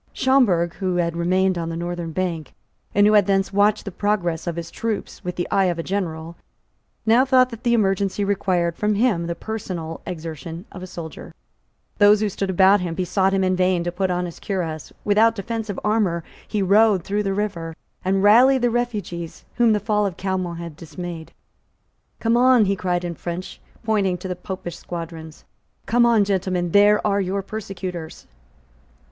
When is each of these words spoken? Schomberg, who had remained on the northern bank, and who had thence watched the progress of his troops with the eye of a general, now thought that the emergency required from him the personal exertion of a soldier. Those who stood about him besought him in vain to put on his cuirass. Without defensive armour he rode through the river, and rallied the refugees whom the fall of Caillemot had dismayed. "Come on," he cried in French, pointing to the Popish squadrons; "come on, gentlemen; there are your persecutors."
Schomberg, 0.13 0.73
who 0.77 0.95
had 0.95 1.15
remained 1.15 1.59
on 1.59 1.69
the 1.69 1.77
northern 1.77 2.11
bank, 2.11 2.55
and 2.95 3.05
who 3.05 3.13
had 3.13 3.27
thence 3.27 3.53
watched 3.53 3.85
the 3.85 3.91
progress 3.91 4.47
of 4.47 4.55
his 4.55 4.71
troops 4.71 5.23
with 5.23 5.35
the 5.35 5.47
eye 5.51 5.65
of 5.65 5.77
a 5.77 5.83
general, 5.83 6.35
now 7.05 7.23
thought 7.23 7.51
that 7.51 7.61
the 7.61 7.75
emergency 7.75 8.23
required 8.25 8.75
from 8.75 8.95
him 8.95 9.27
the 9.27 9.35
personal 9.35 10.01
exertion 10.07 10.65
of 10.71 10.81
a 10.81 10.87
soldier. 10.87 11.35
Those 11.99 12.19
who 12.19 12.29
stood 12.29 12.49
about 12.49 12.79
him 12.81 12.95
besought 12.95 13.31
him 13.31 13.43
in 13.43 13.55
vain 13.55 13.83
to 13.83 13.91
put 13.91 14.09
on 14.09 14.25
his 14.25 14.39
cuirass. 14.39 14.91
Without 15.05 15.35
defensive 15.35 15.79
armour 15.83 16.23
he 16.47 16.63
rode 16.63 17.03
through 17.03 17.21
the 17.21 17.35
river, 17.35 17.75
and 18.03 18.23
rallied 18.23 18.63
the 18.63 18.71
refugees 18.71 19.45
whom 19.57 19.71
the 19.71 19.79
fall 19.79 20.07
of 20.07 20.17
Caillemot 20.17 20.57
had 20.57 20.75
dismayed. 20.75 21.31
"Come 22.19 22.35
on," 22.35 22.65
he 22.65 22.75
cried 22.75 23.03
in 23.03 23.13
French, 23.13 23.61
pointing 23.83 24.17
to 24.17 24.27
the 24.27 24.35
Popish 24.35 24.77
squadrons; 24.77 25.45
"come 25.85 26.07
on, 26.07 26.23
gentlemen; 26.23 26.71
there 26.71 27.05
are 27.05 27.21
your 27.21 27.43
persecutors." 27.43 28.25